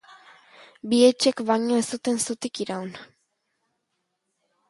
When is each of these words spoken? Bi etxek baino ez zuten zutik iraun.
Bi 0.93 1.01
etxek 1.09 1.43
baino 1.49 1.77
ez 1.81 1.83
zuten 1.97 2.17
zutik 2.27 2.63
iraun. 2.65 2.91